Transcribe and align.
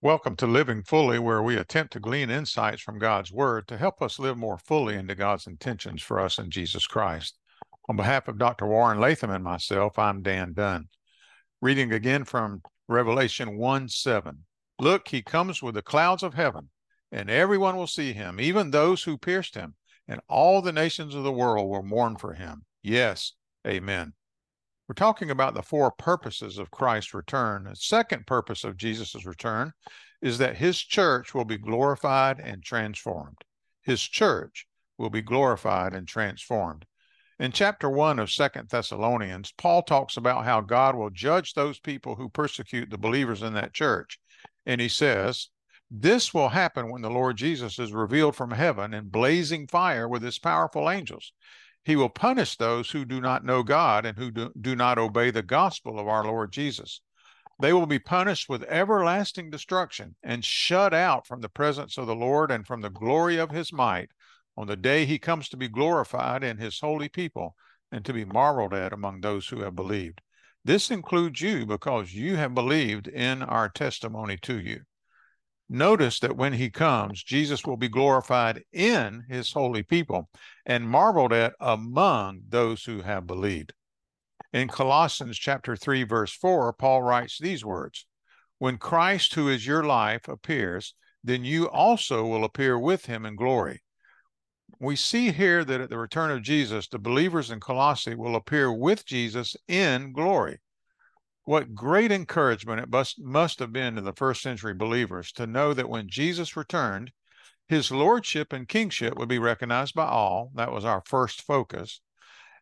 Welcome 0.00 0.36
to 0.36 0.46
Living 0.46 0.84
Fully, 0.84 1.18
where 1.18 1.42
we 1.42 1.56
attempt 1.56 1.92
to 1.94 1.98
glean 1.98 2.30
insights 2.30 2.80
from 2.80 3.00
God's 3.00 3.32
Word 3.32 3.66
to 3.66 3.76
help 3.76 4.00
us 4.00 4.20
live 4.20 4.38
more 4.38 4.56
fully 4.56 4.94
into 4.94 5.16
God's 5.16 5.48
intentions 5.48 6.02
for 6.02 6.20
us 6.20 6.38
in 6.38 6.52
Jesus 6.52 6.86
Christ. 6.86 7.36
On 7.88 7.96
behalf 7.96 8.28
of 8.28 8.38
Dr. 8.38 8.68
Warren 8.68 9.00
Latham 9.00 9.30
and 9.32 9.42
myself, 9.42 9.98
I'm 9.98 10.22
Dan 10.22 10.52
Dunn. 10.52 10.88
Reading 11.60 11.92
again 11.92 12.22
from 12.22 12.62
Revelation 12.86 13.58
1 13.58 13.88
7. 13.88 14.44
Look, 14.78 15.08
he 15.08 15.20
comes 15.20 15.64
with 15.64 15.74
the 15.74 15.82
clouds 15.82 16.22
of 16.22 16.34
heaven, 16.34 16.70
and 17.10 17.28
everyone 17.28 17.76
will 17.76 17.88
see 17.88 18.12
him, 18.12 18.38
even 18.38 18.70
those 18.70 19.02
who 19.02 19.18
pierced 19.18 19.56
him, 19.56 19.74
and 20.06 20.20
all 20.28 20.62
the 20.62 20.70
nations 20.70 21.16
of 21.16 21.24
the 21.24 21.32
world 21.32 21.68
will 21.68 21.82
mourn 21.82 22.16
for 22.16 22.34
him. 22.34 22.64
Yes, 22.84 23.32
amen. 23.66 24.12
We're 24.88 24.94
talking 24.94 25.30
about 25.30 25.52
the 25.52 25.62
four 25.62 25.90
purposes 25.90 26.56
of 26.56 26.70
Christ's 26.70 27.12
return. 27.12 27.64
The 27.64 27.76
second 27.76 28.26
purpose 28.26 28.64
of 28.64 28.78
Jesus' 28.78 29.26
return 29.26 29.72
is 30.22 30.38
that 30.38 30.56
his 30.56 30.78
church 30.78 31.34
will 31.34 31.44
be 31.44 31.58
glorified 31.58 32.40
and 32.40 32.62
transformed. 32.62 33.36
His 33.82 34.00
church 34.00 34.66
will 34.96 35.10
be 35.10 35.20
glorified 35.20 35.94
and 35.94 36.08
transformed. 36.08 36.86
In 37.38 37.52
chapter 37.52 37.90
1 37.90 38.18
of 38.18 38.32
Second 38.32 38.70
Thessalonians, 38.70 39.52
Paul 39.52 39.82
talks 39.82 40.16
about 40.16 40.46
how 40.46 40.62
God 40.62 40.96
will 40.96 41.10
judge 41.10 41.52
those 41.52 41.78
people 41.78 42.16
who 42.16 42.30
persecute 42.30 42.88
the 42.88 42.96
believers 42.96 43.42
in 43.42 43.52
that 43.54 43.74
church. 43.74 44.18
And 44.64 44.80
he 44.80 44.88
says, 44.88 45.50
This 45.90 46.32
will 46.32 46.48
happen 46.48 46.90
when 46.90 47.02
the 47.02 47.10
Lord 47.10 47.36
Jesus 47.36 47.78
is 47.78 47.92
revealed 47.92 48.34
from 48.34 48.52
heaven 48.52 48.94
in 48.94 49.10
blazing 49.10 49.66
fire 49.66 50.08
with 50.08 50.22
his 50.22 50.38
powerful 50.38 50.90
angels. 50.90 51.32
He 51.88 51.96
will 51.96 52.10
punish 52.10 52.54
those 52.54 52.90
who 52.90 53.06
do 53.06 53.18
not 53.18 53.46
know 53.46 53.62
God 53.62 54.04
and 54.04 54.18
who 54.18 54.30
do, 54.30 54.52
do 54.60 54.76
not 54.76 54.98
obey 54.98 55.30
the 55.30 55.42
gospel 55.42 55.98
of 55.98 56.06
our 56.06 56.22
Lord 56.22 56.52
Jesus. 56.52 57.00
They 57.62 57.72
will 57.72 57.86
be 57.86 57.98
punished 57.98 58.46
with 58.46 58.62
everlasting 58.64 59.48
destruction 59.48 60.14
and 60.22 60.44
shut 60.44 60.92
out 60.92 61.26
from 61.26 61.40
the 61.40 61.48
presence 61.48 61.96
of 61.96 62.06
the 62.06 62.14
Lord 62.14 62.50
and 62.50 62.66
from 62.66 62.82
the 62.82 62.90
glory 62.90 63.38
of 63.38 63.52
his 63.52 63.72
might 63.72 64.10
on 64.54 64.66
the 64.66 64.76
day 64.76 65.06
he 65.06 65.18
comes 65.18 65.48
to 65.48 65.56
be 65.56 65.66
glorified 65.66 66.44
in 66.44 66.58
his 66.58 66.78
holy 66.78 67.08
people 67.08 67.56
and 67.90 68.04
to 68.04 68.12
be 68.12 68.26
marveled 68.26 68.74
at 68.74 68.92
among 68.92 69.22
those 69.22 69.48
who 69.48 69.62
have 69.62 69.74
believed. 69.74 70.20
This 70.62 70.90
includes 70.90 71.40
you 71.40 71.64
because 71.64 72.12
you 72.12 72.36
have 72.36 72.54
believed 72.54 73.08
in 73.08 73.42
our 73.42 73.70
testimony 73.70 74.36
to 74.42 74.60
you. 74.60 74.82
Notice 75.68 76.18
that 76.20 76.36
when 76.36 76.54
he 76.54 76.70
comes, 76.70 77.22
Jesus 77.22 77.64
will 77.64 77.76
be 77.76 77.88
glorified 77.88 78.64
in 78.72 79.24
his 79.28 79.52
holy 79.52 79.82
people 79.82 80.30
and 80.64 80.88
marveled 80.88 81.32
at 81.32 81.54
among 81.60 82.40
those 82.48 82.84
who 82.84 83.02
have 83.02 83.26
believed. 83.26 83.74
In 84.52 84.68
Colossians 84.68 85.36
chapter 85.38 85.76
3 85.76 86.04
verse 86.04 86.32
4, 86.32 86.72
Paul 86.72 87.02
writes 87.02 87.38
these 87.38 87.66
words: 87.66 88.06
When 88.58 88.78
Christ 88.78 89.34
who 89.34 89.48
is 89.48 89.66
your 89.66 89.84
life 89.84 90.26
appears, 90.26 90.94
then 91.22 91.44
you 91.44 91.68
also 91.68 92.24
will 92.24 92.44
appear 92.44 92.78
with 92.78 93.04
him 93.04 93.26
in 93.26 93.36
glory. 93.36 93.82
We 94.80 94.96
see 94.96 95.32
here 95.32 95.64
that 95.64 95.80
at 95.82 95.90
the 95.90 95.98
return 95.98 96.30
of 96.30 96.42
Jesus, 96.42 96.88
the 96.88 96.98
believers 96.98 97.50
in 97.50 97.60
Colossae 97.60 98.14
will 98.14 98.36
appear 98.36 98.72
with 98.72 99.04
Jesus 99.04 99.54
in 99.66 100.12
glory. 100.12 100.60
What 101.48 101.74
great 101.74 102.12
encouragement 102.12 102.78
it 102.78 102.90
must, 102.90 103.18
must 103.18 103.58
have 103.60 103.72
been 103.72 103.94
to 103.94 104.02
the 104.02 104.12
first 104.12 104.42
century 104.42 104.74
believers 104.74 105.32
to 105.32 105.46
know 105.46 105.72
that 105.72 105.88
when 105.88 106.06
Jesus 106.06 106.58
returned, 106.58 107.10
his 107.66 107.90
lordship 107.90 108.52
and 108.52 108.68
kingship 108.68 109.16
would 109.16 109.30
be 109.30 109.38
recognized 109.38 109.94
by 109.94 110.04
all. 110.04 110.52
That 110.56 110.72
was 110.72 110.84
our 110.84 111.02
first 111.06 111.40
focus. 111.40 112.02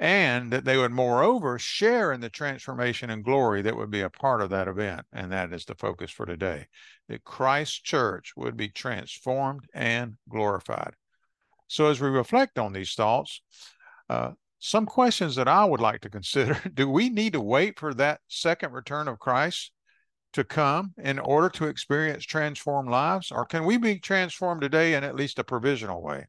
And 0.00 0.52
that 0.52 0.64
they 0.64 0.76
would, 0.76 0.90
moreover, 0.90 1.60
share 1.60 2.10
in 2.10 2.20
the 2.20 2.28
transformation 2.28 3.08
and 3.08 3.22
glory 3.22 3.62
that 3.62 3.76
would 3.76 3.92
be 3.92 4.00
a 4.00 4.10
part 4.10 4.42
of 4.42 4.50
that 4.50 4.66
event. 4.66 5.06
And 5.12 5.30
that 5.30 5.52
is 5.52 5.64
the 5.64 5.76
focus 5.76 6.10
for 6.10 6.26
today 6.26 6.66
that 7.06 7.22
Christ's 7.22 7.80
church 7.80 8.32
would 8.36 8.56
be 8.56 8.68
transformed 8.68 9.68
and 9.72 10.16
glorified. 10.28 10.94
So, 11.68 11.86
as 11.86 12.00
we 12.00 12.08
reflect 12.08 12.58
on 12.58 12.72
these 12.72 12.94
thoughts, 12.94 13.42
uh, 14.10 14.32
some 14.64 14.86
questions 14.86 15.34
that 15.34 15.48
I 15.48 15.64
would 15.64 15.80
like 15.80 16.02
to 16.02 16.08
consider 16.08 16.56
do 16.74 16.88
we 16.88 17.08
need 17.08 17.32
to 17.32 17.40
wait 17.40 17.80
for 17.80 17.92
that 17.94 18.20
second 18.28 18.72
return 18.72 19.08
of 19.08 19.18
Christ 19.18 19.72
to 20.34 20.44
come 20.44 20.94
in 21.02 21.18
order 21.18 21.48
to 21.50 21.66
experience 21.66 22.24
transformed 22.24 22.88
lives? 22.88 23.32
Or 23.32 23.44
can 23.44 23.64
we 23.64 23.76
be 23.76 23.98
transformed 23.98 24.62
today 24.62 24.94
in 24.94 25.02
at 25.02 25.16
least 25.16 25.40
a 25.40 25.44
provisional 25.44 26.00
way? 26.00 26.26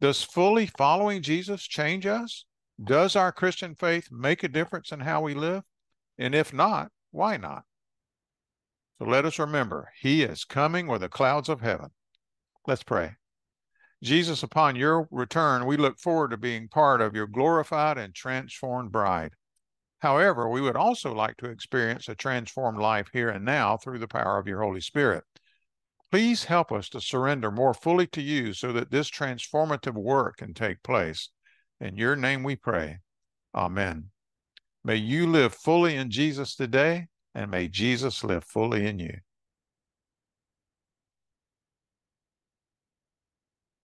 Does 0.00 0.22
fully 0.22 0.66
following 0.78 1.22
Jesus 1.22 1.64
change 1.64 2.06
us? 2.06 2.46
Does 2.82 3.16
our 3.16 3.32
Christian 3.32 3.74
faith 3.74 4.08
make 4.12 4.44
a 4.44 4.48
difference 4.48 4.92
in 4.92 5.00
how 5.00 5.20
we 5.20 5.34
live? 5.34 5.64
And 6.18 6.36
if 6.36 6.52
not, 6.52 6.92
why 7.10 7.36
not? 7.36 7.64
So 8.98 9.06
let 9.06 9.24
us 9.24 9.40
remember, 9.40 9.90
He 10.00 10.22
is 10.22 10.44
coming 10.44 10.86
with 10.86 11.00
the 11.00 11.08
clouds 11.08 11.48
of 11.48 11.60
heaven. 11.60 11.90
Let's 12.66 12.84
pray. 12.84 13.16
Jesus, 14.02 14.42
upon 14.42 14.76
your 14.76 15.06
return, 15.10 15.66
we 15.66 15.76
look 15.76 15.98
forward 15.98 16.30
to 16.30 16.38
being 16.38 16.68
part 16.68 17.00
of 17.00 17.14
your 17.14 17.26
glorified 17.26 17.98
and 17.98 18.14
transformed 18.14 18.90
bride. 18.90 19.32
However, 19.98 20.48
we 20.48 20.62
would 20.62 20.76
also 20.76 21.12
like 21.12 21.36
to 21.38 21.50
experience 21.50 22.08
a 22.08 22.14
transformed 22.14 22.78
life 22.78 23.08
here 23.12 23.28
and 23.28 23.44
now 23.44 23.76
through 23.76 23.98
the 23.98 24.08
power 24.08 24.38
of 24.38 24.46
your 24.46 24.62
Holy 24.62 24.80
Spirit. 24.80 25.24
Please 26.10 26.44
help 26.44 26.72
us 26.72 26.88
to 26.88 27.00
surrender 27.00 27.50
more 27.50 27.74
fully 27.74 28.06
to 28.08 28.22
you 28.22 28.54
so 28.54 28.72
that 28.72 28.90
this 28.90 29.10
transformative 29.10 29.94
work 29.94 30.38
can 30.38 30.54
take 30.54 30.82
place. 30.82 31.28
In 31.78 31.96
your 31.96 32.16
name 32.16 32.42
we 32.42 32.56
pray. 32.56 32.98
Amen. 33.54 34.06
May 34.82 34.96
you 34.96 35.26
live 35.26 35.54
fully 35.54 35.94
in 35.94 36.10
Jesus 36.10 36.56
today, 36.56 37.08
and 37.34 37.50
may 37.50 37.68
Jesus 37.68 38.24
live 38.24 38.44
fully 38.44 38.86
in 38.86 38.98
you. 38.98 39.18